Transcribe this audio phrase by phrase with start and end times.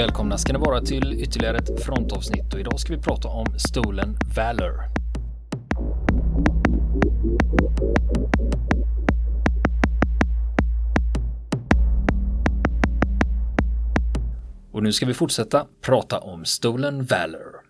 [0.00, 4.16] Välkomna ska ni vara till ytterligare ett frontavsnitt och idag ska vi prata om Stolen
[4.36, 4.72] Valor.
[14.72, 17.60] Och nu ska vi fortsätta prata om Stolen Valor.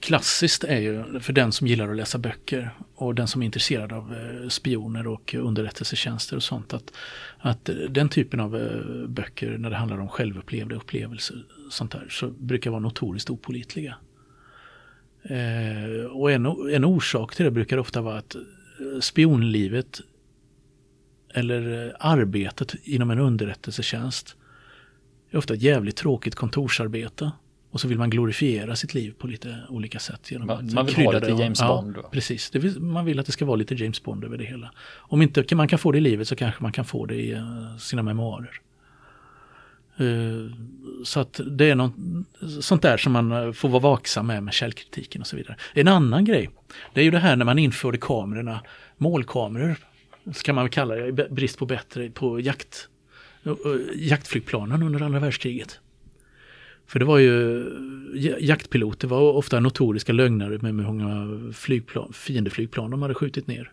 [0.00, 3.92] Klassiskt är ju för den som gillar att läsa böcker och den som är intresserad
[3.92, 6.92] av eh, spioner och underrättelsetjänster och sånt att,
[7.38, 12.28] att den typen av eh, böcker när det handlar om självupplevda upplevelser sånt där, så
[12.28, 13.96] brukar vara notoriskt opolitliga.
[15.22, 20.00] Eh, och en, en orsak till det brukar ofta vara att eh, spionlivet
[21.34, 24.36] eller arbetet inom en underrättelsetjänst
[25.30, 27.32] är ofta ett jävligt tråkigt kontorsarbete.
[27.70, 30.30] Och så vill man glorifiera sitt liv på lite olika sätt.
[30.30, 31.96] Genom man, man vill ha lite James Bond.
[32.02, 32.54] Ja, precis.
[32.54, 34.70] Vill, man vill att det ska vara lite James Bond över det hela.
[34.96, 37.34] Om inte man kan få det i livet så kanske man kan få det i
[37.34, 38.60] uh, sina memoarer.
[40.00, 40.50] Uh,
[41.04, 41.94] så att det är något
[42.60, 45.56] sånt där som man eh, får vara vaksam med med källkritiken och så vidare.
[45.74, 46.50] En annan grej,
[46.94, 48.60] det är ju det här när man införde kamerorna,
[48.96, 49.76] målkameror,
[50.32, 52.88] ska man väl kalla det, brist på bättre, på jakt,
[53.94, 55.80] jaktflygplanen under andra världskriget.
[56.86, 57.64] För det var ju
[58.40, 63.72] jaktpiloter var ofta notoriska lögnare med hur många flygplan, fiendeflygplan de hade skjutit ner.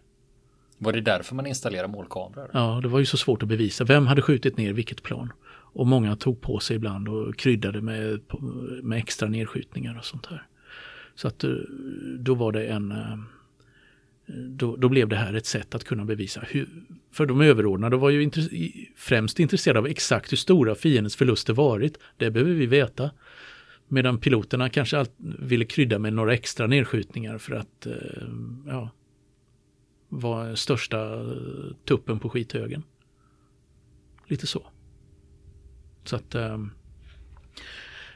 [0.77, 2.49] Var det därför man installerade målkameror?
[2.53, 3.83] Ja, det var ju så svårt att bevisa.
[3.83, 5.33] Vem hade skjutit ner vilket plan?
[5.75, 8.19] Och många tog på sig ibland och kryddade med,
[8.83, 10.47] med extra nedskjutningar och sånt här.
[11.15, 11.51] Så att eh,
[12.19, 13.17] då var det en eh,
[14.49, 16.69] då, då, blev det här ett sätt att kunna bevisa hur,
[17.13, 18.49] för de överordnade var ju intress
[18.95, 21.97] främst intresserade av exakt hur stora fiendens förluster varit.
[22.17, 23.11] Det behöver vi veta.
[23.87, 27.93] Medan piloterna kanske allt ville krydda med några extra nedskjutningar för att eh,
[28.67, 28.89] ja,
[30.09, 32.83] vara största eh, tuppen på skithögen.
[34.27, 34.67] Lite så.
[36.03, 36.57] Så att, eh,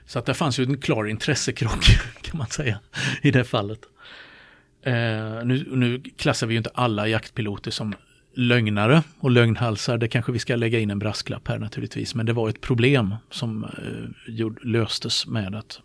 [0.05, 1.85] så att det fanns ju en klar intressekrock
[2.21, 2.79] kan man säga
[3.21, 3.79] i det fallet.
[4.81, 7.93] Eh, nu, nu klassar vi ju inte alla jaktpiloter som
[8.37, 9.97] lögnare och lögnhalsar.
[9.97, 12.15] Det kanske vi ska lägga in en brasklapp här naturligtvis.
[12.15, 15.79] Men det var ett problem som eh, löstes med att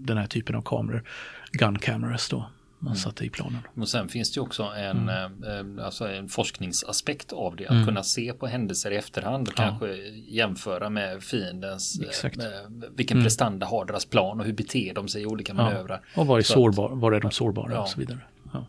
[0.00, 1.04] den här typen av kameror,
[1.52, 2.96] gun cameras då, man mm.
[2.96, 3.58] satte i planen.
[3.74, 5.78] Och sen finns det ju också en, mm.
[5.78, 7.66] eh, alltså en forskningsaspekt av det.
[7.66, 7.86] Att mm.
[7.86, 9.62] kunna se på händelser i efterhand och ja.
[9.62, 9.96] kanske
[10.28, 13.24] jämföra med fiendens, eh, med vilken mm.
[13.24, 16.00] prestanda har deras plan och hur beter de sig i olika manövrar.
[16.14, 16.20] Ja.
[16.20, 17.82] Och var är, sårbar, var är de sårbara ja.
[17.82, 18.18] och så vidare.
[18.52, 18.66] Ja.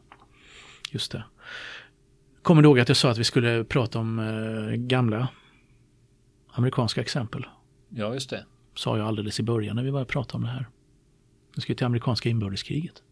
[0.92, 1.24] Just det.
[2.46, 5.28] Kommer du ihåg att jag sa att vi skulle prata om eh, gamla
[6.52, 7.46] amerikanska exempel?
[7.90, 8.46] Ja, just det.
[8.76, 10.70] Sa jag alldeles i början när vi började prata om det här.
[11.56, 13.04] Vi ska till amerikanska inbördeskriget.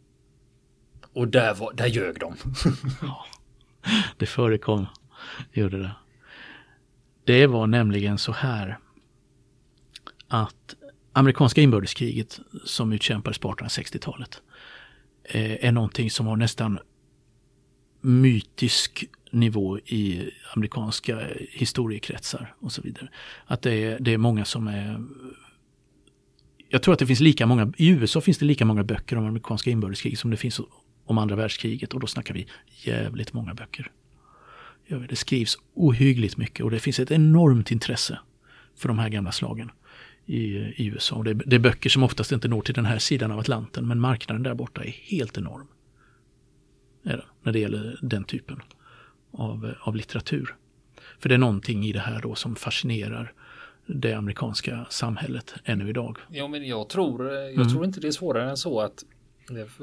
[1.14, 2.36] Och där, var, där ljög de.
[3.02, 3.26] ja,
[4.18, 4.86] det förekom,
[5.54, 5.96] gjorde det.
[7.24, 8.80] Det var nämligen så här
[10.28, 10.76] att
[11.14, 14.42] amerikanska inbördeskriget som utkämpades på 1860-talet
[15.24, 16.80] eh, är någonting som har nästan
[18.02, 21.20] mytisk nivå i amerikanska
[21.52, 23.10] historiekretsar och så vidare.
[23.46, 25.04] Att det är, det är många som är
[26.70, 29.26] jag tror att det finns lika många, i USA finns det lika många böcker om
[29.26, 30.62] amerikanska inbördeskrig som det finns
[31.06, 32.48] om andra världskriget och då snackar vi
[32.84, 33.92] jävligt många böcker.
[35.10, 38.20] Det skrivs ohyggligt mycket och det finns ett enormt intresse
[38.76, 39.72] för de här gamla slagen
[40.26, 41.16] i, i USA.
[41.16, 43.88] Och det, det, är böcker som oftast inte når till den här sidan av Atlanten
[43.88, 45.68] men marknaden där borta är helt enorm.
[47.04, 48.62] Är det, när det gäller den typen
[49.34, 50.56] av, av litteratur.
[51.20, 53.34] För det är någonting i det här då som fascinerar
[53.86, 56.18] det amerikanska samhället ännu idag.
[56.30, 57.70] Ja, men jag tror, jag mm.
[57.70, 59.06] tror inte det är svårare än så att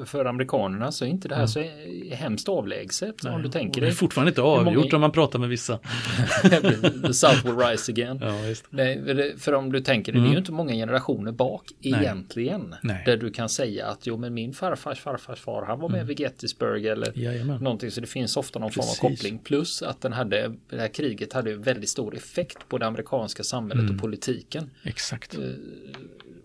[0.05, 1.63] för amerikanerna så är inte det här så
[2.11, 3.25] hemskt avlägset.
[3.25, 4.95] Om du tänker det är fortfarande inte avgjort många...
[4.95, 5.77] om man pratar med vissa.
[7.07, 8.19] The South will rise again.
[8.21, 10.23] Ja, Nej, för om du tänker det, mm.
[10.23, 10.41] det är ju mm.
[10.41, 12.01] inte många generationer bak Nej.
[12.01, 12.75] egentligen.
[12.83, 13.03] Nej.
[13.05, 16.07] Där du kan säga att jo men min farfars farfars far han var med mm.
[16.07, 17.63] vid Gettysburg eller Jajamän.
[17.63, 17.91] någonting.
[17.91, 18.99] Så det finns ofta någon Precis.
[18.99, 19.39] form av koppling.
[19.39, 23.83] Plus att den hade, det här kriget hade väldigt stor effekt på det amerikanska samhället
[23.83, 23.95] mm.
[23.95, 24.69] och politiken.
[24.83, 25.37] Exakt.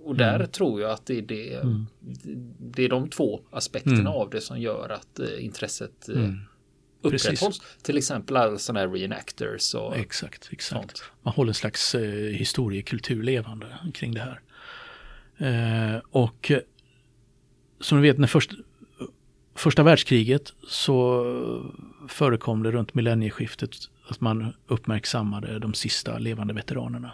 [0.06, 0.48] Och där mm.
[0.48, 1.86] tror jag att det är, det, mm.
[2.58, 4.12] det är de två aspekterna mm.
[4.12, 6.40] av det som gör att eh, intresset eh, mm.
[7.02, 7.58] upprätthålls.
[7.58, 7.82] Precis.
[7.82, 10.96] Till exempel alla sådana här reenactors och Exakt, exakt.
[10.96, 11.04] Sånt.
[11.22, 14.40] Man håller en slags eh, historiekultur levande kring det här.
[15.38, 16.60] Eh, och eh,
[17.80, 18.52] som ni vet, när först,
[19.54, 21.24] första världskriget så
[22.08, 23.70] förekom det runt millennieskiftet
[24.08, 27.12] att man uppmärksammade de sista levande veteranerna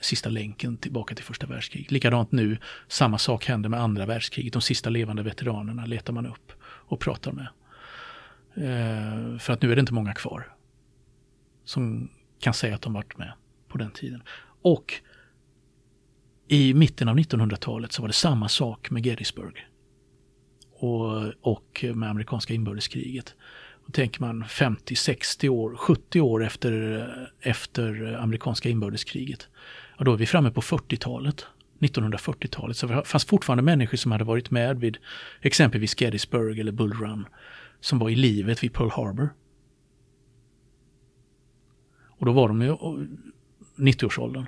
[0.00, 1.90] sista länken tillbaka till första världskriget.
[1.90, 2.58] Likadant nu,
[2.88, 4.52] samma sak hände med andra världskriget.
[4.52, 7.48] De sista levande veteranerna letar man upp och pratar med.
[8.54, 10.54] Eh, för att nu är det inte många kvar
[11.64, 12.10] som
[12.40, 13.32] kan säga att de varit med
[13.68, 14.22] på den tiden.
[14.62, 14.94] Och
[16.48, 19.66] i mitten av 1900-talet så var det samma sak med Gettysburg.
[20.72, 23.34] Och, och med amerikanska inbördeskriget.
[23.86, 29.48] Och tänker man 50, 60 år, 70 år efter, efter amerikanska inbördeskriget.
[30.00, 31.46] Och då är vi framme på 40-talet.
[31.78, 32.76] 1940-talet.
[32.76, 34.98] Så det fanns fortfarande människor som hade varit med vid
[35.40, 37.26] exempelvis Gettysburg eller Bull Run.
[37.80, 39.28] Som var i livet vid Pearl Harbor.
[42.06, 42.76] Och då var de ju
[43.76, 44.46] 90-årsåldern.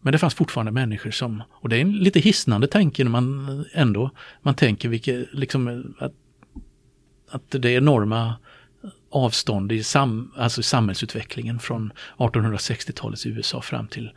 [0.00, 3.64] Men det fanns fortfarande människor som, och det är en lite hisnande tanke när man
[3.72, 4.10] ändå,
[4.42, 6.14] man tänker vilket, liksom, att,
[7.28, 8.34] att det enorma
[9.14, 14.10] avstånd i sam, alltså samhällsutvecklingen från 1860-talets USA fram till,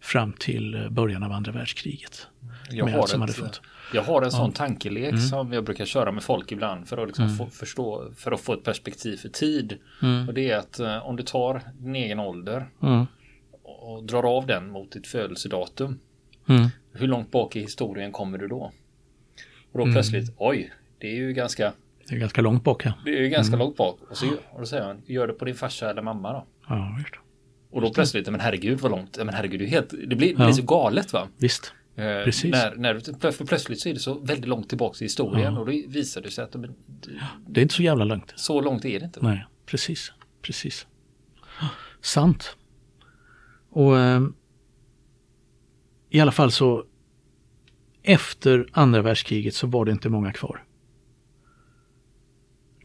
[0.00, 2.26] fram till början av andra världskriget.
[2.70, 3.60] Jag har, ett,
[3.94, 5.20] jag har en sån tankelek mm.
[5.20, 7.36] som jag brukar köra med folk ibland för att liksom mm.
[7.36, 9.78] få, förstå, för att få ett perspektiv för tid.
[10.02, 10.28] Mm.
[10.28, 13.06] Och det är att eh, om du tar din egen ålder mm
[13.80, 15.98] och drar av den mot ditt födelsedatum.
[16.48, 16.68] Mm.
[16.92, 18.72] Hur långt bak i historien kommer du då?
[19.72, 19.94] Och då mm.
[19.94, 21.72] plötsligt, oj, det är ju ganska
[22.08, 22.86] det är ganska långt bak.
[22.86, 22.92] Ja.
[23.04, 23.66] Det är ju ganska mm.
[23.66, 23.98] långt bak.
[24.10, 26.46] Och, så, och då säger han, gör det på din farsa eller mamma då.
[26.68, 27.14] Ja, just
[27.70, 30.44] Och då plötsligt, men herregud vad långt, men herregud, det, är helt, det blir, det
[30.44, 31.28] blir så galet va?
[31.36, 31.72] Visst.
[31.96, 32.52] Eh, Precis.
[32.52, 35.60] När, när, för plötsligt så är det så väldigt långt tillbaka i historien ja.
[35.60, 36.74] och då visar det sig att men,
[37.46, 38.32] det är inte så jävla långt.
[38.36, 39.20] Så långt är det inte.
[39.22, 40.12] Nej, precis.
[40.42, 40.86] Precis.
[42.00, 42.56] Sant.
[43.70, 44.22] Och eh,
[46.10, 46.84] i alla fall så
[48.02, 50.64] efter andra världskriget så var det inte många kvar.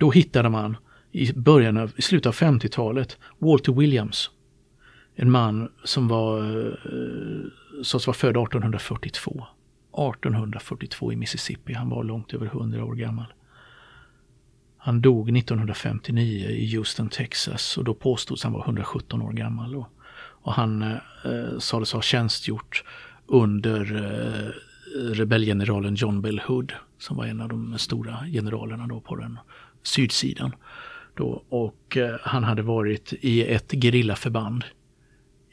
[0.03, 0.77] Då hittade man
[1.11, 4.29] i början av, i slutet av 50-talet Walter Williams.
[5.15, 9.45] En man som var, eh, som var född 1842.
[9.91, 11.73] 1842 i Mississippi.
[11.73, 13.33] Han var långt över 100 år gammal.
[14.77, 19.75] Han dog 1959 i Houston, Texas och då påstods han vara 117 år gammal.
[19.75, 19.89] Och
[20.43, 22.83] och han eh, sades ha tjänstgjort
[23.27, 24.51] under eh,
[25.13, 29.39] rebellgeneralen John Bell Hood som var en av de stora generalerna då på den
[29.83, 30.55] sydsidan.
[31.15, 34.63] Då, och eh, han hade varit i ett gerillaförband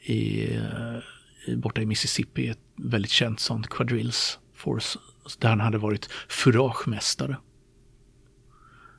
[0.01, 4.99] i, eh, borta i Mississippi, ett väldigt känt sånt quadrills force,
[5.39, 7.37] där han hade varit furagemästare.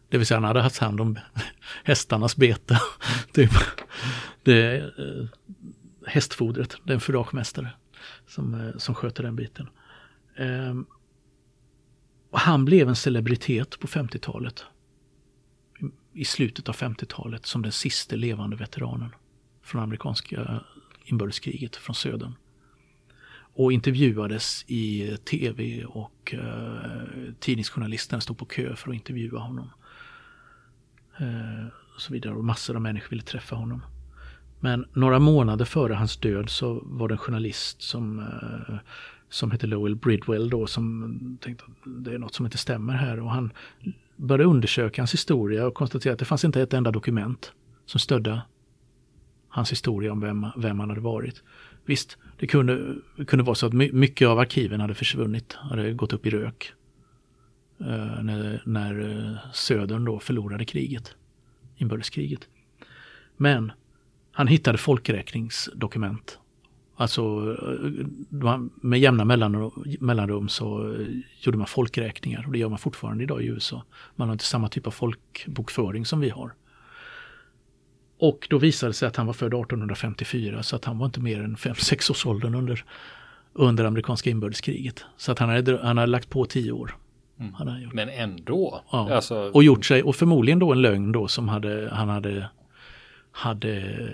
[0.09, 1.19] Det vill säga han hade haft hand om
[1.85, 2.79] hästarnas bete.
[3.33, 3.51] typ.
[4.43, 5.27] det, eh,
[6.07, 7.71] hästfodret, det är en furagemästare
[8.27, 9.69] som, eh, som sköter den biten.
[10.37, 10.75] Eh,
[12.31, 14.65] och han blev en celebritet på 50-talet.
[16.13, 19.15] I slutet av 50-talet som den sista levande veteranen
[19.63, 20.61] från amerikanska
[21.05, 22.35] inbördeskriget från södern.
[23.55, 29.71] Och intervjuades i tv och eh, tidningsjournalisterna stod på kö för att intervjua honom.
[31.19, 33.83] Eh, och så vidare och massor av människor ville träffa honom.
[34.61, 38.75] Men några månader före hans död så var det en journalist som, eh,
[39.29, 43.21] som hette Lowell Bridwell då som tänkte att det är något som inte stämmer här
[43.21, 43.53] och han
[44.17, 47.53] började undersöka hans historia och konstaterade att det fanns inte ett enda dokument
[47.87, 48.43] som stödde
[49.49, 51.43] hans historia om vem, vem han hade varit.
[51.85, 52.95] Visst, det kunde,
[53.27, 56.73] kunde vara så att mycket av arkiven hade försvunnit, hade gått upp i rök.
[57.81, 61.15] Eh, när, när eh, Södern då förlorade kriget,
[61.77, 62.49] inbördeskriget.
[63.37, 63.73] Men
[64.33, 66.39] han hittade folkräkningsdokument.
[67.03, 67.57] Alltså
[68.75, 70.97] med jämna mellanrum så
[71.41, 73.83] gjorde man folkräkningar och det gör man fortfarande idag i USA.
[74.17, 76.53] Man har inte samma typ av folkbokföring som vi har.
[78.19, 81.21] Och då visade det sig att han var född 1854 så att han var inte
[81.21, 82.85] mer än 5-6 års åldern under,
[83.53, 85.05] under amerikanska inbördeskriget.
[85.17, 86.97] Så att han hade, han hade lagt på 10 år.
[87.41, 87.91] Mm.
[87.93, 88.85] Men ändå.
[88.93, 89.15] Ja.
[89.15, 89.51] Alltså...
[89.55, 92.49] Och gjort sig, och förmodligen då en lögn då som hade, han hade
[93.33, 94.09] hade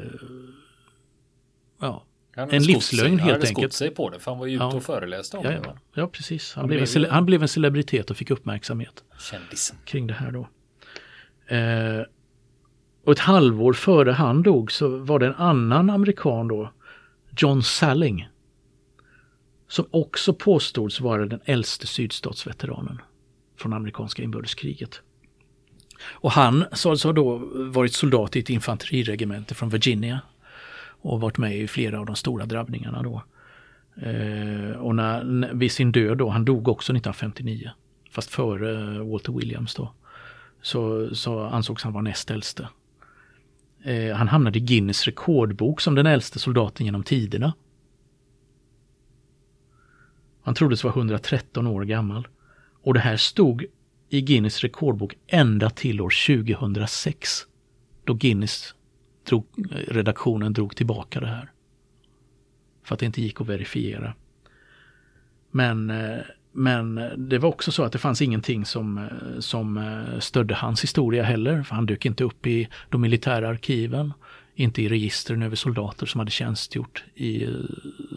[1.81, 2.05] ja,
[2.39, 3.57] en livslögn helt enkelt.
[3.57, 4.75] Han hade sig på det för han var ju ute ja.
[4.75, 5.77] och föreläste om ja, det.
[5.95, 6.55] Ja, precis.
[6.55, 9.05] Han, han blev, en, han blev en celebritet och fick uppmärksamhet.
[9.19, 9.77] Kändisen.
[9.85, 10.49] Kring det här då.
[11.57, 12.07] Eh,
[13.05, 16.73] och ett halvår före han dog så var det en annan amerikan då,
[17.37, 18.29] John Salling,
[19.69, 23.01] som också påstods vara den äldste sydstatsveteranen
[23.57, 25.01] från amerikanska inbördeskriget.
[26.01, 30.21] Och han sades ha då varit soldat i ett infanteriregemente från Virginia
[31.01, 33.23] och varit med i flera av de stora drabbningarna då.
[34.03, 37.71] Eh, och när, vid sin död då, han dog också 1959,
[38.11, 39.93] fast före eh, Walter Williams då,
[40.63, 42.69] så, så ansågs han vara näst äldste.
[43.83, 47.53] Eh, han hamnade i Guinness rekordbok som den äldste soldaten genom tiderna.
[50.43, 52.29] Han troddes vara 113 år gammal.
[52.83, 53.65] Och det här stod
[54.09, 57.31] i Guinness rekordbok ända till år 2006.
[58.05, 58.75] Då Guinness
[59.29, 59.47] drog,
[59.89, 61.51] redaktionen drog tillbaka det här.
[62.85, 64.15] För att det inte gick att verifiera
[65.51, 66.19] Men, eh,
[66.53, 70.83] men det var också så att det fanns ingenting som, eh, som eh, stödde hans
[70.83, 71.63] historia heller.
[71.63, 74.13] För han dök inte upp i de militära arkiven,
[74.55, 77.47] inte i registren över soldater som hade tjänstgjort i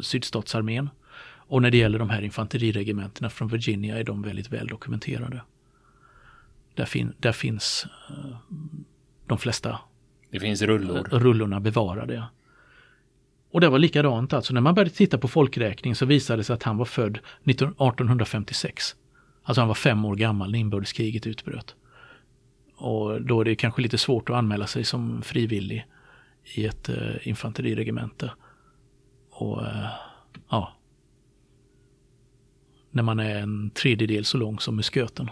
[0.02, 0.90] sydstatsarmén.
[1.24, 5.42] Och när det gäller de här infanteriregementena från Virginia är de väldigt väl dokumenterade.
[6.76, 7.86] Där, fin där finns
[9.28, 9.80] de flesta
[10.32, 11.08] det finns rullor.
[11.12, 12.24] Eh, rullorna bevarade.
[13.52, 16.54] Och det var likadant, alltså när man började titta på folkräkning så visade det sig
[16.54, 18.96] att han var född 1856.
[19.44, 21.76] Alltså han var fem år gammal när inbördeskriget utbröt.
[22.76, 25.86] Och då är det kanske lite svårt att anmäla sig som frivillig
[26.56, 28.32] i ett eh, infanteriregemente.
[29.30, 29.88] Och eh,
[30.50, 30.74] ja,
[32.92, 35.30] när man är en tredjedel så lång som musköten.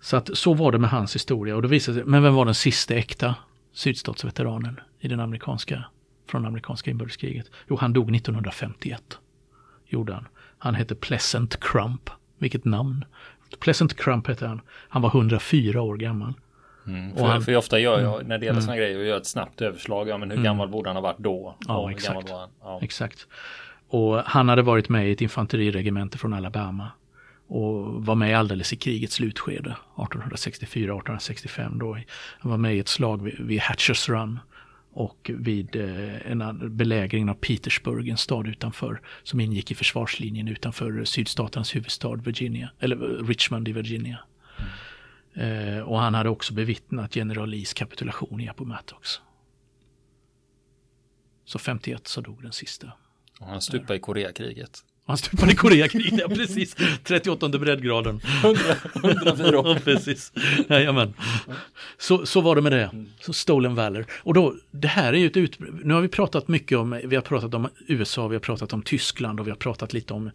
[0.00, 2.44] Så att så var det med hans historia och då visade sig, men vem var
[2.44, 3.34] den sista äkta
[3.72, 5.84] sydstatsveteranen i den amerikanska,
[6.26, 7.50] från amerikanska inbördeskriget?
[7.68, 9.18] Jo, han dog 1951.
[9.86, 10.28] Gjorde han.
[10.58, 12.10] Han hette Pleasant Crump.
[12.38, 13.04] Vilket namn!
[13.60, 14.60] Pleasant Crump hette han.
[14.88, 16.34] Han var 104 år gammal.
[16.86, 18.62] Mm, för, han, för ofta gör jag, när det gäller mm.
[18.62, 20.08] sådana grejer, jag gör ett snabbt överslag.
[20.08, 20.44] Ja, men hur mm.
[20.44, 21.56] gammal borde han ha varit då?
[21.68, 22.28] Ja, exakt.
[22.60, 22.78] Ja.
[22.82, 23.26] exakt.
[23.88, 26.90] Och han hade varit med i ett infanteriregemente från Alabama
[27.48, 31.98] och var med alldeles i krigets slutskede 1864-1865 då.
[32.38, 34.38] Han var med i ett slag vid, vid Hatchers Run
[34.92, 41.04] och vid eh, en belägring av Petersburg, en stad utanför, som ingick i försvarslinjen utanför
[41.04, 44.18] sydstaternas huvudstad Virginia, eller Richmond i Virginia.
[44.58, 45.76] Mm.
[45.76, 49.20] Eh, och han hade också bevittnat general Lees kapitulation i Appomattox.
[51.44, 52.92] Så 51 så dog den sista.
[53.40, 54.84] Och han stupade i Koreakriget.
[55.08, 56.76] Han stupade i Koreakriget, ja precis.
[57.04, 58.20] 38 breddgraden.
[58.94, 59.50] 104.
[59.52, 60.32] ja, precis.
[60.68, 61.14] Jajamän.
[61.98, 62.90] Så, så var det med det.
[63.20, 64.06] Så Stolen Valor.
[64.12, 65.58] Och då, det här är ju ett ut...
[65.84, 68.82] Nu har vi pratat mycket om, vi har pratat om USA, vi har pratat om
[68.82, 70.30] Tyskland och vi har pratat lite om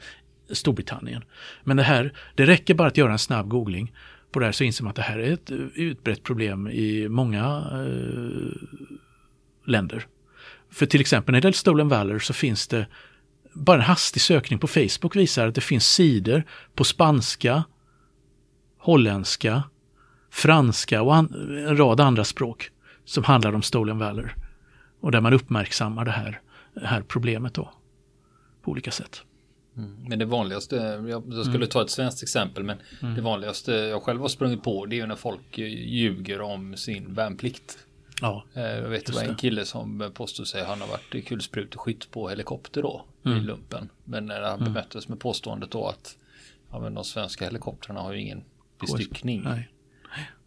[0.50, 1.24] Storbritannien.
[1.64, 3.94] Men det här, det räcker bara att göra en snabb googling
[4.32, 7.64] på det här så inser man att det här är ett utbrett problem i många
[7.72, 8.58] eh,
[9.66, 10.06] länder.
[10.72, 12.86] För till exempel när det gäller Stolen Valor så finns det
[13.54, 16.44] bara en hastig sökning på Facebook visar att det finns sidor
[16.76, 17.64] på spanska,
[18.78, 19.64] holländska,
[20.32, 22.70] franska och en rad andra språk
[23.06, 24.36] som handlar om Stolen Valor.
[25.02, 26.42] Och där man uppmärksammar det här,
[26.74, 27.74] det här problemet då
[28.62, 29.22] på olika sätt.
[29.78, 30.04] Mm.
[30.08, 31.70] Men det vanligaste, jag, jag skulle mm.
[31.70, 33.16] ta ett svenskt exempel, men mm.
[33.16, 37.14] det vanligaste jag själv har sprungit på det är ju när folk ljuger om sin
[37.14, 37.78] värnplikt.
[38.24, 42.12] Ja, eh, jag vet det var en kille som påstod sig han har varit kulspruteskytt
[42.12, 43.38] på helikopter då mm.
[43.38, 43.90] i lumpen.
[44.04, 44.74] Men när han mm.
[44.74, 46.18] bemöttes med påståendet då att
[46.72, 48.44] ja, men de svenska helikoptrarna har ju ingen
[48.80, 49.44] bestyckning.
[49.44, 49.70] Nej.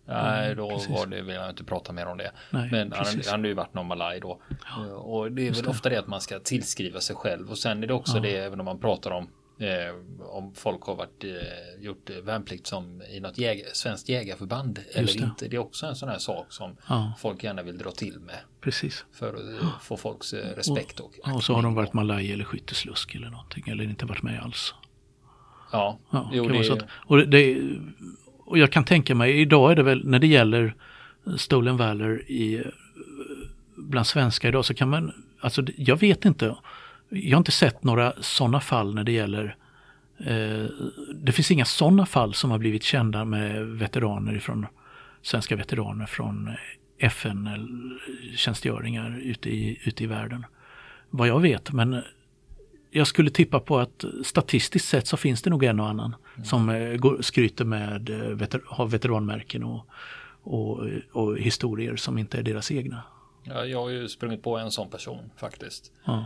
[0.09, 0.91] Nej, då precis.
[0.91, 2.31] var det, vill jag inte prata mer om det.
[2.51, 4.39] Nej, men han, han hade ju varit någon malaj då.
[4.67, 7.51] Ja, och det är väl ofta det att man ska tillskriva sig själv.
[7.51, 8.23] Och sen är det också ja.
[8.23, 9.29] det, även om man pratar om
[9.59, 15.07] Eh, om folk har varit, eh, gjort värnplikt som i något jäg svenskt jägarförband eller
[15.07, 15.25] det.
[15.25, 15.49] inte.
[15.49, 17.13] Det är också en sån här sak som ja.
[17.19, 18.39] folk gärna vill dra till med.
[18.61, 19.05] Precis.
[19.13, 21.01] För att eh, få folks eh, respekt.
[21.01, 24.23] Och, och, och så har de varit malaj eller skytteslusk eller någonting eller inte varit
[24.23, 24.75] med alls.
[25.73, 26.71] Ja, ja jo, det...
[26.71, 27.59] Att, och, det,
[28.39, 30.75] och jag kan tänka mig, idag är det väl när det gäller
[31.37, 32.65] Stolen Valor i,
[33.77, 36.57] bland svenskar idag så kan man, alltså jag vet inte
[37.09, 39.57] jag har inte sett några sådana fall när det gäller
[40.19, 40.65] eh,
[41.15, 44.67] det finns inga sådana fall som har blivit kända med veteraner från
[45.23, 46.51] svenska veteraner från
[46.99, 50.47] FN-tjänstgöringar ute i, ute i världen.
[51.11, 52.03] Vad jag vet, men
[52.91, 56.45] jag skulle tippa på att statistiskt sett så finns det nog en och annan mm.
[56.45, 59.87] som eh, går, skryter med, eh, veter, har veteranmärken och,
[60.43, 63.03] och, och historier som inte är deras egna.
[63.49, 65.93] Ja, jag har ju sprungit på en sån person faktiskt.
[66.09, 66.23] Mm.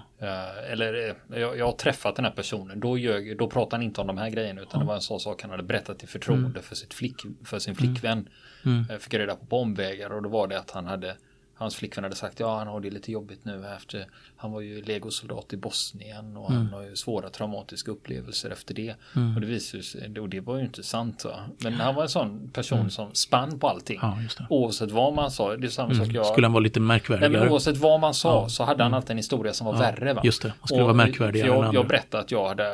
[0.73, 2.81] Eller eh, jag, jag, har träffat den här personen.
[2.81, 4.87] Då, ljög, då pratade han inte om de här grejerna utan mm.
[4.87, 6.62] det var en sån sak han hade berättat i förtroende mm.
[6.62, 8.29] för, sitt flick, för sin flickvän.
[8.65, 8.91] Mm.
[8.91, 11.17] Uh, fick jag reda på på omvägar och då var det att han hade
[11.61, 14.83] Hans flickvän hade sagt ja han har det lite jobbigt nu efter Han var ju
[14.83, 16.62] legosoldat i Bosnien och mm.
[16.62, 18.95] han har ju svåra traumatiska upplevelser efter det.
[19.17, 19.35] Mm.
[19.35, 21.40] Och det visade sig, och det var ju inte sant va.
[21.59, 22.90] Men han var en sån person mm.
[22.90, 23.99] som spann på allting.
[24.02, 25.57] Ja, oavsett vad man sa.
[25.57, 26.17] Det är samma sak mm.
[26.17, 26.26] jag.
[26.26, 27.33] Skulle han vara lite märkvärdigare?
[27.33, 28.49] Nej men oavsett vad man sa ja.
[28.49, 28.97] så hade han mm.
[28.97, 30.21] alltid en historia som var ja, värre va.
[30.25, 31.75] Just det, han skulle och, vara märkvärdigare jag.
[31.75, 32.64] Jag berättade att jag hade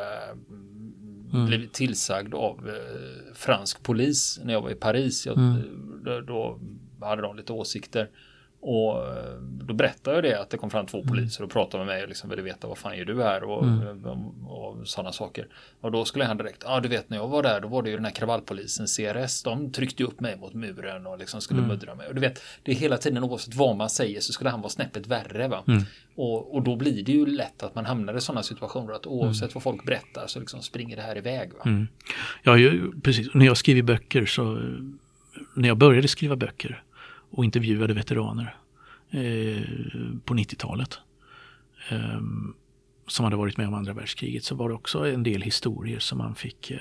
[1.32, 1.46] Mm.
[1.46, 5.26] blivit tillsagd av eh, fransk polis när jag var i Paris.
[5.26, 5.38] Jag,
[6.04, 6.58] då, då,
[7.00, 8.10] hade de lite åsikter
[8.68, 11.08] Och eh, då berättade jag det att det kom fram två mm.
[11.08, 13.64] poliser och pratade med mig och liksom ville veta vad fan gör du här och,
[13.64, 14.06] mm.
[14.06, 15.46] och, och sådana saker.
[15.80, 17.82] Och då skulle han direkt, ja ah, du vet när jag var där då var
[17.82, 21.58] det ju den här kravallpolisen CRS, de tryckte upp mig mot muren och liksom skulle
[21.58, 21.68] mm.
[21.68, 22.08] muddra mig.
[22.08, 24.70] Och du vet, det är hela tiden oavsett vad man säger så skulle han vara
[24.70, 25.64] snäppet värre va.
[25.66, 25.82] Mm.
[26.14, 29.42] Och, och då blir det ju lätt att man hamnar i sådana situationer att oavsett
[29.42, 29.50] mm.
[29.54, 31.52] vad folk berättar så liksom springer det här iväg.
[31.52, 31.62] Va?
[31.64, 31.88] Mm.
[32.42, 32.56] Ja,
[33.02, 33.34] precis.
[33.34, 34.44] När jag skriver böcker så,
[35.54, 36.82] när jag började skriva böcker
[37.36, 38.56] och intervjuade veteraner
[39.10, 39.62] eh,
[40.24, 40.98] på 90-talet.
[41.90, 42.20] Eh,
[43.08, 46.18] som hade varit med om andra världskriget så var det också en del historier som
[46.18, 46.78] man fick eh,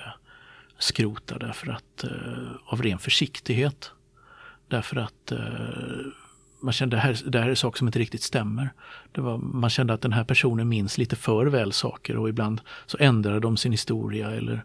[0.79, 2.05] skrota därför att
[2.65, 3.91] av ren försiktighet.
[4.67, 5.33] Därför att
[6.62, 8.74] man kände det här, det här är saker som inte riktigt stämmer.
[9.12, 12.62] Det var, man kände att den här personen minns lite för väl saker och ibland
[12.85, 14.63] så ändrade de sin historia eller,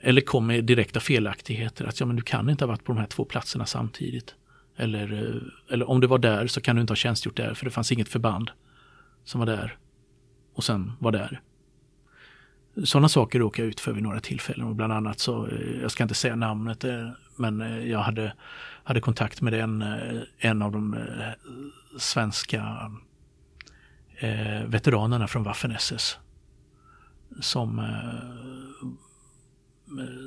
[0.00, 1.84] eller kom med direkta felaktigheter.
[1.84, 4.34] Att ja, men du kan inte ha varit på de här två platserna samtidigt.
[4.80, 7.64] Eller, eh, eller om du var där så kan du inte ha tjänstgjort där för
[7.64, 8.50] det fanns inget förband
[9.24, 9.76] som var där
[10.54, 11.40] och sen var där.
[12.84, 15.90] Sådana saker råkade jag ut för vid några tillfällen och bland annat så, eh, jag
[15.90, 18.34] ska inte säga namnet, eh, men jag hade,
[18.84, 19.84] hade kontakt med en,
[20.38, 20.96] en av de
[21.98, 22.90] svenska
[24.16, 26.18] eh, veteranerna från Waffen-SS.
[27.40, 27.86] Som,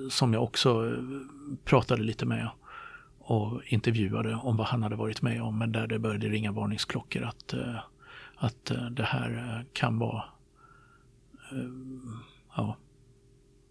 [0.10, 0.98] som jag också
[1.66, 2.50] pratade lite med
[3.24, 5.58] och intervjuade om vad han hade varit med om.
[5.58, 7.80] Men där det började ringa varningsklockor att, eh,
[8.36, 10.24] att eh, det här eh, kan vara
[12.56, 12.78] ja,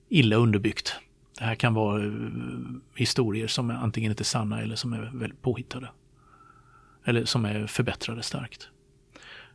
[0.08, 0.96] illa underbyggt.
[1.38, 2.02] Det här kan vara
[2.94, 5.88] historier som antingen inte är sanna eller som är väldigt påhittade.
[7.04, 8.68] Eller som är förbättrade starkt.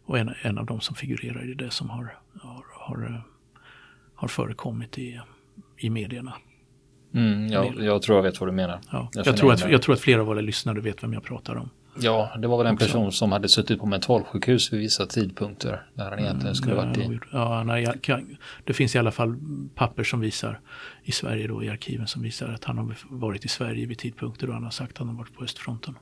[0.05, 3.21] Och en, en av de som figurerar i det som har, har, har,
[4.15, 5.21] har förekommit i,
[5.77, 6.33] i medierna.
[7.13, 8.79] Mm, ja, jag tror jag vet vad du menar.
[8.91, 9.09] Ja.
[9.13, 11.55] Jag, jag tror att, jag tror att flera av våra lyssnare vet vem jag pratar
[11.55, 11.69] om.
[11.99, 16.09] Ja, det var väl en person som hade suttit på mentalsjukhus vid vissa tidpunkter där
[16.09, 17.19] han egentligen mm, skulle varit i.
[17.31, 17.87] Ja, nej,
[18.63, 19.35] det finns i alla fall
[19.75, 20.59] papper som visar
[21.03, 24.47] i Sverige då i arkiven som visar att han har varit i Sverige vid tidpunkter
[24.47, 25.95] då han har sagt att han har varit på östfronten.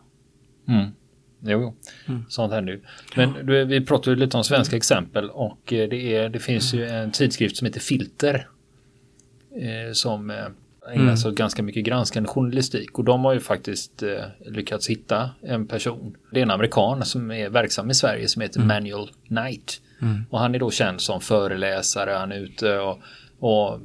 [0.67, 0.91] Mm.
[1.39, 1.75] Jo, jo.
[2.07, 2.25] Mm.
[2.29, 2.81] sånt händer ju.
[3.15, 3.43] Men ja.
[3.43, 6.85] du, vi pratade ju lite om svenska exempel och eh, det, är, det finns ju
[6.85, 8.47] en tidskrift som heter Filter.
[9.55, 10.45] Eh, som eh,
[10.91, 11.17] ägnar mm.
[11.17, 15.67] sig åt ganska mycket granskande journalistik och de har ju faktiskt eh, lyckats hitta en
[15.67, 16.17] person.
[16.31, 18.67] Det är en amerikan som är verksam i Sverige som heter mm.
[18.67, 19.81] Manuel Knight.
[20.01, 20.25] Mm.
[20.29, 22.99] Och han är då känd som föreläsare, han är ute och,
[23.39, 23.79] och eh,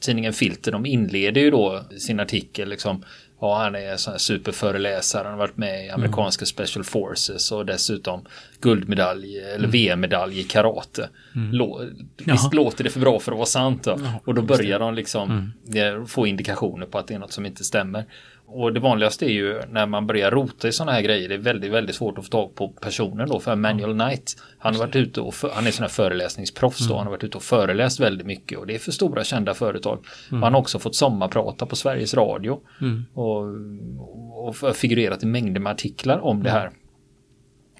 [0.00, 3.04] tidningen Filter de inleder ju då sin artikel liksom
[3.40, 5.22] Ja, han är sån här superföreläsare.
[5.22, 5.94] Han har varit med i mm.
[5.94, 6.46] amerikanska mm.
[6.46, 8.24] Special Forces och dessutom
[8.60, 9.70] guldmedalj eller mm.
[9.70, 11.08] VM-medalj i karate.
[11.34, 11.52] Mm.
[11.52, 13.98] Lå, visst låter det för bra för att vara sant då?
[14.04, 16.06] Ja, och då börjar de liksom mm.
[16.06, 18.04] få indikationer på att det är något som inte stämmer.
[18.52, 21.28] Och det vanligaste är ju när man börjar rota i sådana här grejer.
[21.28, 23.40] Det är väldigt, väldigt svårt att få tag på personen då.
[23.40, 26.96] För Manuel Knight, han har varit ute och för, han är sån här föreläsningsproffs då.
[26.96, 30.04] Han har varit ute och föreläst väldigt mycket och det är för stora kända företag.
[30.30, 30.42] Mm.
[30.42, 33.04] Han har också fått sommarprata på Sveriges Radio mm.
[33.14, 33.44] och,
[34.48, 36.70] och figurerat i mängder med artiklar om det här.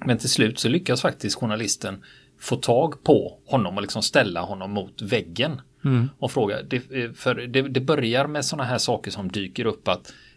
[0.05, 2.03] Men till slut så lyckas faktiskt journalisten
[2.39, 5.61] få tag på honom och liksom ställa honom mot väggen.
[5.85, 6.09] Mm.
[6.19, 6.79] Och fråga, det,
[7.17, 10.30] för det, det börjar med sådana här saker som dyker upp att Eh,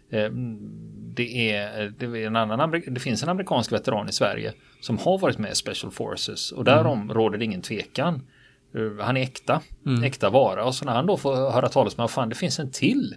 [1.15, 5.19] det, är, det, är en annan, det finns en amerikansk veteran i Sverige som har
[5.19, 7.15] varit med i Special Forces och därom mm.
[7.15, 8.23] råder det ingen tvekan.
[8.75, 10.03] Eh, han är äkta, mm.
[10.03, 12.59] äkta vara och så när han då får höra talas om att fan det finns
[12.59, 13.15] en till.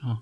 [0.00, 0.16] Ja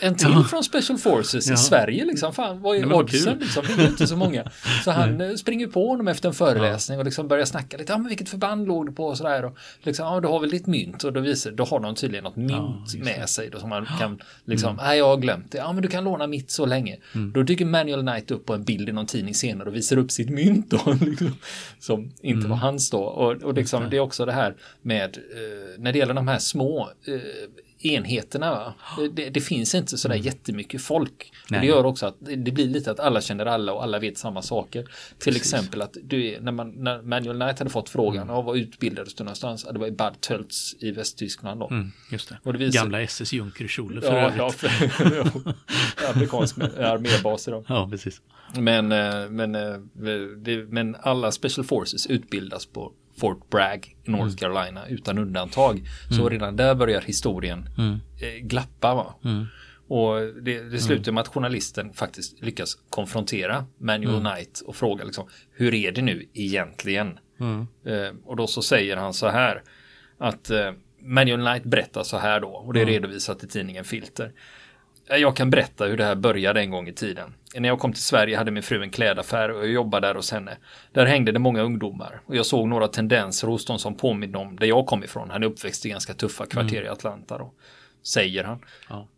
[0.00, 0.44] en till ja.
[0.44, 1.54] från Special Forces ja.
[1.54, 2.34] i Sverige liksom.
[2.34, 3.64] Fan, vad är oddsen liksom?
[3.76, 4.50] Det är inte så många.
[4.84, 7.00] Så han eh, springer på honom efter en föreläsning ja.
[7.00, 7.92] och liksom börjar snacka lite.
[7.92, 9.44] Ja, men vilket förband låg du på och sådär.
[9.44, 12.24] Och liksom, ja, du har väl ditt mynt och då visar, då har de tydligen
[12.24, 14.84] något mynt med sig då som man kan liksom, mm.
[14.84, 15.58] nej, jag har glömt det.
[15.58, 16.96] Ja, men du kan låna mitt så länge.
[17.14, 17.32] Mm.
[17.32, 20.10] Då dyker Manuel Knight upp på en bild i någon tidning senare och visar upp
[20.10, 21.36] sitt mynt då, liksom,
[21.78, 22.50] som inte mm.
[22.50, 23.00] var hans då.
[23.00, 26.38] Och, och liksom, det är också det här med, eh, när det gäller de här
[26.38, 27.14] små eh,
[27.80, 28.50] enheterna.
[28.50, 28.74] Va?
[29.12, 30.26] Det, det, finns inte sådär mm.
[30.26, 31.32] jättemycket folk.
[31.44, 34.18] Och det gör också att det blir lite att alla känner alla och alla vet
[34.18, 34.82] samma saker.
[34.82, 35.18] Precis.
[35.18, 38.44] Till exempel att du, när, man, när Manuel Knight hade fått frågan, mm.
[38.44, 39.66] var utbildades du någonstans?
[39.72, 41.68] Det var i Bad Tölz i Västtyskland då.
[41.70, 42.38] Mm, just det.
[42.42, 44.38] Och det visar, Gamla SS Junkerkjole för ja, övrigt.
[44.38, 44.74] Ja, för,
[46.14, 47.64] amerikansk armébaser då.
[47.68, 48.20] Ja, precis.
[48.56, 49.78] Men, eh, men, eh,
[50.68, 54.36] men alla Special Forces utbildas på Fort Bragg i North mm.
[54.36, 55.88] Carolina utan undantag.
[56.08, 56.30] Så mm.
[56.30, 57.98] redan där börjar historien mm.
[58.20, 58.94] eh, glappa.
[58.94, 59.14] Va?
[59.24, 59.46] Mm.
[59.88, 65.28] Och det, det slutar med att journalisten faktiskt lyckas konfrontera Manuel Knight och fråga liksom,
[65.52, 67.18] hur är det nu egentligen?
[67.84, 69.62] Eh, och då så säger han så här
[70.18, 74.32] att eh, Manuel Knight berättar så här då och det är redovisat i tidningen Filter.
[75.08, 77.34] Jag kan berätta hur det här började en gång i tiden.
[77.54, 80.32] När jag kom till Sverige hade min fru en klädaffär och jag jobbade där hos
[80.32, 80.56] henne.
[80.92, 84.56] Där hängde det många ungdomar och jag såg några tendenser hos dem som påminner om
[84.56, 85.30] där jag kom ifrån.
[85.30, 86.86] Han är uppväxt i ganska tuffa kvarter mm.
[86.86, 87.52] i Atlanta då,
[88.02, 88.64] säger han.
[88.88, 89.08] Ja.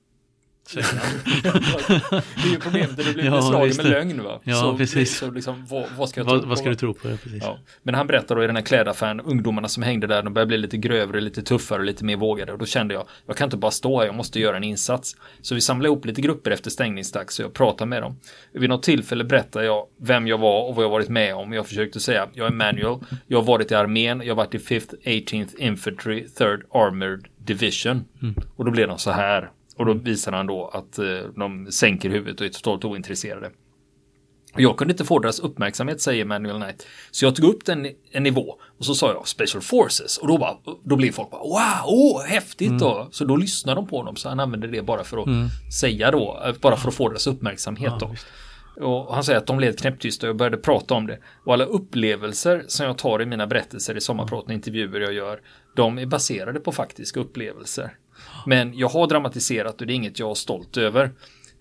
[0.75, 4.23] Det är ju problemet du blir ja, beslagen med lögn.
[4.23, 4.41] Va?
[4.45, 5.19] Ja, så, precis.
[5.19, 6.49] Så liksom, vad, vad, ska jag vad, tro på?
[6.49, 7.11] Vad ska du tro på?
[7.11, 7.43] Ja, precis.
[7.43, 7.59] Ja.
[7.83, 10.59] Men han berättar då i den här klädaffären, ungdomarna som hängde där, de började bli
[10.59, 12.53] lite grövre, lite tuffare och lite mer vågade.
[12.53, 15.17] Och då kände jag, jag kan inte bara stå här, jag måste göra en insats.
[15.41, 18.17] Så vi samlade ihop lite grupper efter stängningsdags och jag pratade med dem.
[18.53, 21.53] Vid något tillfälle berättade jag vem jag var och vad jag varit med om.
[21.53, 24.59] Jag försökte säga, jag är Manuel, jag har varit i armén, jag har varit i
[24.59, 28.05] 5th 18th Infantry 3rd Armored Division.
[28.23, 28.35] Mm.
[28.57, 29.51] Och då blev de så här.
[29.81, 31.05] Och då visar han då att eh,
[31.37, 33.51] de sänker huvudet och är totalt ointresserade.
[34.57, 36.87] Jag kunde inte få deras uppmärksamhet, säger Manuel Knight.
[37.11, 40.39] Så jag tog upp den en nivå och så sa jag Special Forces och då,
[40.39, 42.79] bara, då blev folk bara wow, oh, häftigt mm.
[42.79, 43.09] då.
[43.11, 45.49] Så då lyssnade de på honom så han använde det bara för att mm.
[45.81, 48.15] säga då, eh, bara för att få deras uppmärksamhet ja,
[48.77, 48.85] då.
[48.87, 51.19] Och han säger att de blev knäpptysta och jag började prata om det.
[51.45, 55.41] Och alla upplevelser som jag tar i mina berättelser i sommarprat och intervjuer jag gör,
[55.77, 57.91] de är baserade på faktiska upplevelser.
[58.47, 61.11] Men jag har dramatiserat och det är inget jag är stolt över.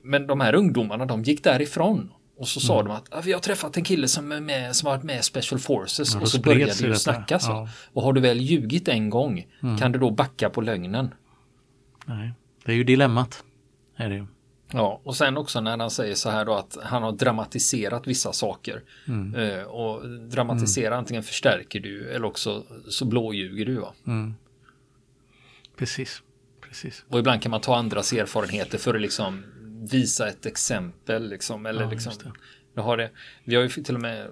[0.02, 2.12] Men de här ungdomarna, de gick därifrån.
[2.40, 2.88] Och så sa mm.
[2.88, 5.20] de att ah, vi har träffat en kille som, är med, som har varit med
[5.20, 6.14] i Special Forces.
[6.14, 7.52] Ja, och så började det ju snacka så.
[7.52, 7.70] Ja.
[7.94, 9.78] Och har du väl ljugit en gång, mm.
[9.78, 11.14] kan du då backa på lögnen?
[12.06, 12.34] Nej,
[12.66, 13.44] det är ju dilemmat.
[13.96, 14.26] Är det ju.
[14.72, 18.34] Ja, och sen också när han säger så här då att han har dramatiserat vissa
[18.34, 18.84] saker.
[19.08, 19.36] Mm.
[19.36, 21.00] Eh, och dramatisera mm.
[21.00, 23.76] antingen förstärker du eller också så blåljuger du.
[23.76, 23.94] Va?
[24.08, 24.34] Mm.
[25.78, 26.22] Precis
[26.70, 27.06] precis.
[27.10, 29.44] Och ibland kan man ta andras erfarenheter för att liksom
[29.92, 31.30] visa ett exempel.
[31.30, 32.14] Liksom, eller ja, liksom,
[32.74, 33.10] jag har det.
[33.44, 34.28] Vi har ju till och med,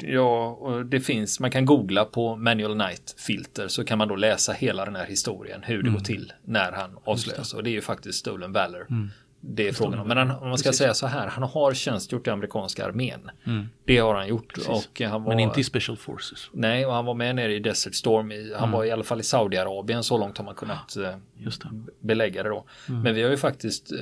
[0.00, 0.58] ja,
[0.90, 4.84] det finns, man kan googla på Manual Night filter så kan man då läsa hela
[4.84, 5.94] den här historien, hur det mm.
[5.94, 7.54] går till när han avslöjas.
[7.54, 8.86] Och det är ju faktiskt Stolen Valor.
[8.90, 9.10] Mm
[9.44, 10.08] det är frågan om.
[10.08, 10.78] Men han, om man ska Precis.
[10.78, 13.30] säga så här, han har tjänstgjort i amerikanska armén.
[13.46, 13.68] Mm.
[13.84, 14.58] Det har han gjort.
[14.68, 16.50] Och han var, Men inte i Special Forces.
[16.52, 18.32] Nej, och han var med nere i Desert Storm.
[18.32, 18.70] I, han mm.
[18.70, 21.68] var i alla fall i Saudiarabien, så långt har man kunnat ja, det.
[22.00, 22.64] belägga det då.
[22.88, 23.02] Mm.
[23.02, 23.98] Men vi har ju faktiskt uh,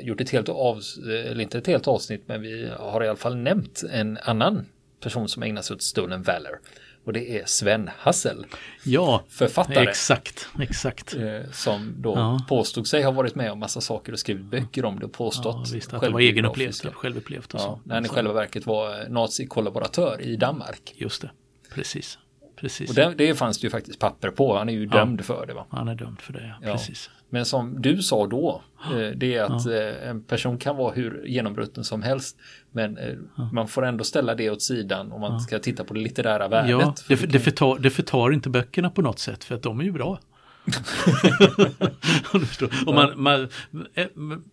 [0.00, 3.36] gjort ett helt avsnitt, eller inte ett helt avsnitt, men vi har i alla fall
[3.36, 4.66] nämnt en annan
[5.00, 6.60] person som ägnar sig åt Stolen Valor.
[7.04, 8.46] Och det är Sven Hassel.
[8.84, 9.88] Ja, författare.
[9.88, 11.14] Exakt, exakt.
[11.14, 12.40] Eh, som då ja.
[12.48, 15.56] påstod sig ha varit med om massa saker och skrivit böcker om det och påstått.
[15.68, 17.80] Ja, visst, att det var egenupplevt, självupplevt och ja, så.
[17.84, 20.94] När han i själva verket var nazi-kollaboratör i Danmark.
[20.96, 21.30] Just det,
[21.74, 22.18] precis.
[22.56, 22.90] Precis.
[22.90, 24.58] Och det, det fanns det ju faktiskt papper på.
[24.58, 25.54] Han är ju dömd för det.
[25.54, 25.66] Va?
[25.70, 26.72] Han är dömd för det, ja.
[26.72, 27.10] precis.
[27.30, 29.72] Men som du sa då, eh, det är att ja.
[29.82, 32.36] en person kan vara hur genombrutten som helst.
[32.72, 33.50] Men eh, ja.
[33.52, 36.70] man får ändå ställa det åt sidan om man ska titta på det litterära värdet.
[36.70, 39.80] Ja, det, för, det, förtar, det förtar inte böckerna på något sätt för att de
[39.80, 40.20] är ju bra.
[42.86, 43.48] och man, man,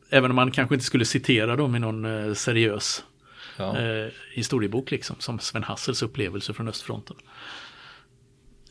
[0.09, 3.03] även om man kanske inte skulle citera dem i någon eh, seriös
[3.57, 3.77] ja.
[3.77, 7.15] eh, historiebok liksom, som Sven Hassels upplevelse från östfronten.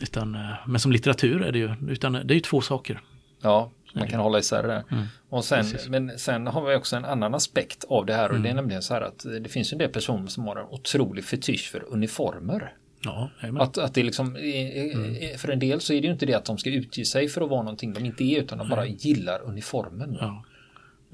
[0.01, 3.01] Utan, men som litteratur är det ju, utan det är ju två saker.
[3.40, 4.85] Ja, man kan hålla isär det.
[4.91, 5.05] Mm.
[5.29, 8.43] Och sen, men sen har vi också en annan aspekt av det här och mm.
[8.43, 11.25] det är nämligen så här att det finns en del personer som har en otrolig
[11.25, 12.73] fetisch för uniformer.
[13.01, 15.39] Ja, att, att det liksom, mm.
[15.39, 17.41] för en del så är det ju inte det att de ska utge sig för
[17.41, 20.17] att vara någonting de inte är utan de bara gillar uniformen.
[20.21, 20.45] Ja.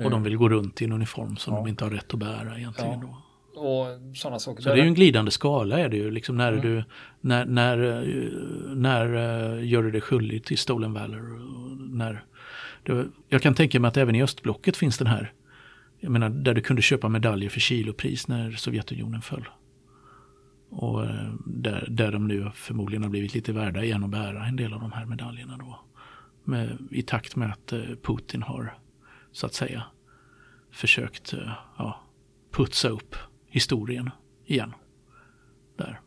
[0.04, 1.60] Och de vill gå runt i en uniform som ja.
[1.60, 3.00] de inte har rätt att bära egentligen.
[3.00, 3.22] Då.
[4.62, 6.10] Så det är ju en glidande skala är det ju.
[6.10, 6.64] Liksom när, mm.
[6.64, 6.84] du,
[7.20, 7.76] när, när,
[8.74, 11.40] när uh, gör du dig skyldig till Stolen Valor?
[11.96, 12.24] När,
[12.82, 15.32] då, jag kan tänka mig att även i östblocket finns den här.
[16.00, 19.48] Jag menar där du kunde köpa medaljer för kilopris när Sovjetunionen föll.
[20.70, 24.56] Och eh, där, där de nu förmodligen har blivit lite värda igen att bära en
[24.56, 25.80] del av de här medaljerna då.
[26.44, 28.78] Med, I takt med att eh, Putin har
[29.32, 29.82] så att säga
[30.70, 32.02] försökt eh, ja,
[32.50, 33.16] putsa upp
[33.46, 34.10] historien
[34.46, 34.74] igen.
[35.78, 36.00] Där.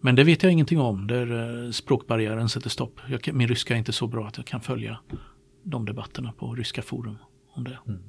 [0.00, 3.00] Men det vet jag ingenting om, där språkbarriären sätter stopp.
[3.08, 4.98] Jag, min ryska är inte så bra att jag kan följa
[5.62, 7.16] de debatterna på ryska forum
[7.54, 7.78] om det.
[7.86, 8.02] Mm.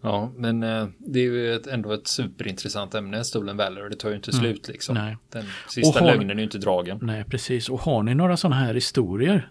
[0.00, 3.88] Ja, men eh, det är ju ett, ändå ett superintressant ämne, Stolen Valor.
[3.88, 4.40] Det tar ju inte mm.
[4.40, 4.94] slut liksom.
[4.94, 5.16] Nej.
[5.32, 6.98] Den sista har, lögnen är ju inte dragen.
[7.02, 7.68] Nej, precis.
[7.68, 9.50] Och har ni några sådana här historier,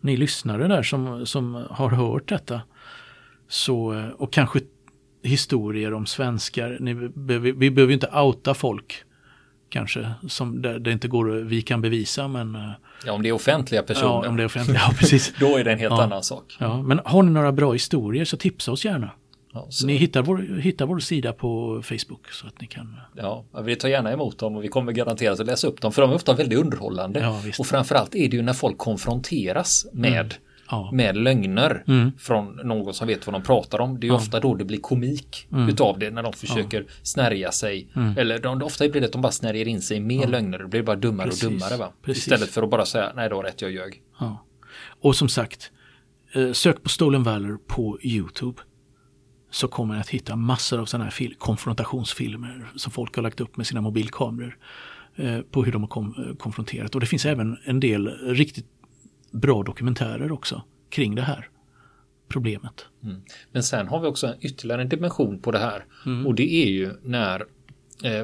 [0.00, 2.60] ni lyssnare där som, som har hört detta,
[3.48, 4.60] så, eh, och kanske
[5.22, 6.76] historier om svenskar.
[6.80, 9.04] Ni, vi, vi behöver inte outa folk
[9.68, 12.54] kanske, som där det inte går, vi kan bevisa men...
[12.54, 12.70] Eh,
[13.06, 14.24] ja, om det är offentliga personer.
[14.24, 15.34] Ja, om det är offentliga, ja precis.
[15.40, 16.56] Då är det en helt ja, annan sak.
[16.60, 19.10] Ja, men har ni några bra historier så tipsa oss gärna.
[19.52, 22.96] Ja, ni hittar vår, hittar vår sida på Facebook så att ni kan...
[23.14, 26.02] Ja, vi tar gärna emot dem och vi kommer garanterat att läsa upp dem för
[26.02, 27.20] de är ofta väldigt underhållande.
[27.20, 30.32] Ja, och framförallt är det ju när folk konfronteras med mm
[30.70, 30.90] ja.
[30.92, 32.12] med lögner mm.
[32.18, 34.00] från någon som vet vad de pratar om.
[34.00, 34.14] Det är ja.
[34.14, 35.68] ofta då det blir komik mm.
[35.68, 36.92] utav det när de försöker ja.
[37.02, 37.88] snärja sig.
[37.96, 38.18] Mm.
[38.18, 40.58] Eller de, ofta blir det att de bara snärjer in sig med lögner.
[40.58, 41.44] Det blir bara dummare Precis.
[41.44, 41.76] och dummare.
[41.76, 41.92] Va?
[42.06, 44.02] Istället för att bara säga nej, du har rätt, jag ljög.
[45.00, 45.70] Och som sagt,
[46.32, 48.62] eh, sök på Stolen Valor på YouTube
[49.50, 53.56] så kommer ni att hitta massor av sådana här konfrontationsfilmer som folk har lagt upp
[53.56, 54.58] med sina mobilkameror
[55.16, 56.94] eh, på hur de har kom konfronterat.
[56.94, 58.66] Och det finns även en del riktigt
[59.30, 61.48] bra dokumentärer också kring det här
[62.28, 62.86] problemet.
[63.02, 63.22] Mm.
[63.52, 66.26] Men sen har vi också en ytterligare en dimension på det här mm.
[66.26, 67.46] och det är ju när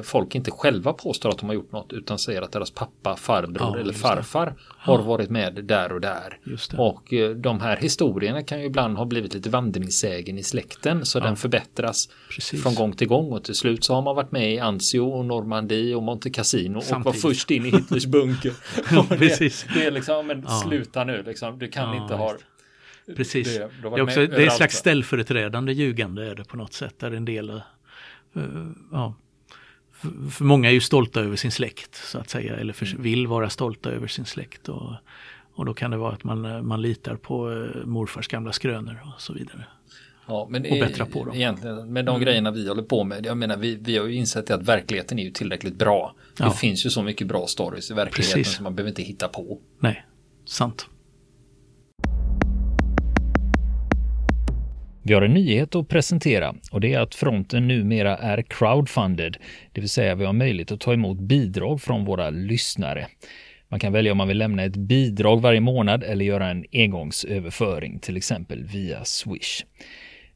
[0.03, 3.75] folk inte själva påstår att de har gjort något utan säger att deras pappa, farbror
[3.75, 6.39] ja, eller farfar har varit med där och där.
[6.77, 11.17] Och eh, de här historierna kan ju ibland ha blivit lite vandringssägen i släkten så
[11.17, 11.23] ja.
[11.23, 12.63] den förbättras Precis.
[12.63, 15.25] från gång till gång och till slut så har man varit med i Anzio och
[15.25, 17.07] Normandie och Monte Cassino Samtidigt.
[17.07, 18.53] och var först in i Hitlers bunker.
[19.09, 19.39] det,
[19.73, 22.35] det, är liksom, men sluta nu liksom, du kan inte ha
[23.15, 23.57] Precis.
[23.57, 26.99] Det, det är, också, det är ett slags ställföreträdande ljugande är det på något sätt.
[26.99, 29.15] Där en del, uh, ja,
[30.31, 33.49] för många är ju stolta över sin släkt så att säga, eller för, vill vara
[33.49, 34.69] stolta över sin släkt.
[34.69, 34.93] Och,
[35.53, 39.21] och då kan det vara att man, man litar på eh, morfars gamla skrönor och
[39.21, 39.65] så vidare.
[40.27, 41.35] Ja, men och bättra på dem.
[41.35, 42.25] Egentligen med de mm.
[42.25, 43.25] grejerna vi håller på med.
[43.25, 46.15] Jag menar, vi, vi har ju insett att verkligheten är ju tillräckligt bra.
[46.39, 46.45] Ja.
[46.45, 48.55] Det finns ju så mycket bra stories i verkligheten Precis.
[48.55, 49.59] som man behöver inte hitta på.
[49.79, 50.05] Nej,
[50.45, 50.87] sant.
[55.07, 59.37] Vi har en nyhet att presentera och det är att fronten numera är crowdfunded,
[59.71, 63.07] det vill säga vi har möjlighet att ta emot bidrag från våra lyssnare.
[63.69, 67.99] Man kan välja om man vill lämna ett bidrag varje månad eller göra en engångsöverföring,
[67.99, 69.63] till exempel via Swish.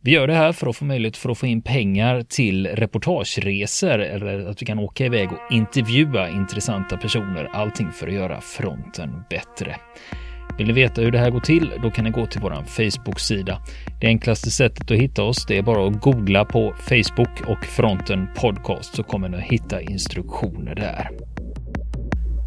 [0.01, 3.99] Vi gör det här för att få möjlighet för att få in pengar till reportageresor
[3.99, 7.49] eller att vi kan åka iväg och intervjua intressanta personer.
[7.53, 9.75] Allting för att göra fronten bättre.
[10.57, 11.71] Vill ni veta hur det här går till?
[11.83, 13.61] Då kan ni gå till vår Facebook-sida.
[14.01, 18.27] Det enklaste sättet att hitta oss det är bara att googla på Facebook och Fronten
[18.35, 21.09] Podcast så kommer ni att hitta instruktioner där.